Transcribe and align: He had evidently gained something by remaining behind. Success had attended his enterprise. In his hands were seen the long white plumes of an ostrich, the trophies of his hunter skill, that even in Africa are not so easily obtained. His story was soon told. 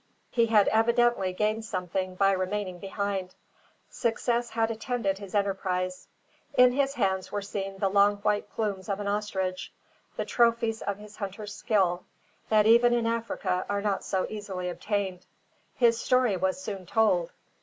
He 0.31 0.47
had 0.47 0.67
evidently 0.69 1.31
gained 1.31 1.63
something 1.63 2.15
by 2.15 2.31
remaining 2.31 2.79
behind. 2.79 3.35
Success 3.87 4.49
had 4.49 4.71
attended 4.71 5.19
his 5.19 5.35
enterprise. 5.35 6.07
In 6.55 6.71
his 6.71 6.95
hands 6.95 7.31
were 7.31 7.43
seen 7.43 7.77
the 7.77 7.87
long 7.87 8.15
white 8.23 8.49
plumes 8.49 8.89
of 8.89 8.99
an 8.99 9.07
ostrich, 9.07 9.71
the 10.17 10.25
trophies 10.25 10.81
of 10.81 10.97
his 10.97 11.17
hunter 11.17 11.45
skill, 11.45 12.03
that 12.49 12.65
even 12.65 12.93
in 12.95 13.05
Africa 13.05 13.63
are 13.69 13.83
not 13.83 14.03
so 14.03 14.25
easily 14.27 14.69
obtained. 14.69 15.27
His 15.75 16.01
story 16.01 16.35
was 16.35 16.59
soon 16.59 16.87
told. 16.87 17.29